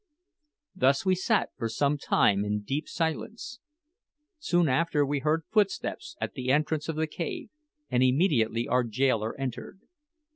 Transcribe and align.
Thus 0.75 1.05
we 1.05 1.13
sat 1.13 1.51
for 1.59 1.69
some 1.69 1.95
time 1.99 2.43
in 2.43 2.61
deep 2.61 2.87
silence. 2.87 3.59
Soon 4.39 4.67
after 4.67 5.05
we 5.05 5.19
heard 5.19 5.43
footsteps 5.51 6.15
at 6.19 6.33
the 6.33 6.51
entrance 6.51 6.89
of 6.89 6.95
the 6.95 7.05
cave, 7.05 7.49
and 7.91 8.01
immediately 8.01 8.67
our 8.67 8.83
jailer 8.83 9.39
entered. 9.39 9.79